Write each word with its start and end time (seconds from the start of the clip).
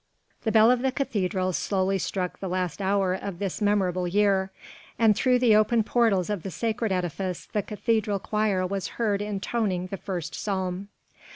The 0.41 0.51
bell 0.51 0.71
of 0.71 0.81
the 0.81 0.91
cathedral 0.91 1.53
slowly 1.53 1.99
struck 1.99 2.39
the 2.39 2.49
last 2.49 2.81
hour 2.81 3.13
of 3.13 3.37
this 3.37 3.61
memorable 3.61 4.07
year; 4.07 4.49
and 4.97 5.15
through 5.15 5.37
the 5.37 5.55
open 5.55 5.83
portals 5.83 6.27
of 6.27 6.41
the 6.41 6.49
sacred 6.49 6.91
edifice 6.91 7.45
the 7.45 7.61
cathedral 7.61 8.17
choir 8.17 8.65
was 8.65 8.87
heard 8.97 9.21
intoning 9.21 9.85
the 9.91 9.97
First 9.97 10.33
Psalm. 10.33 10.87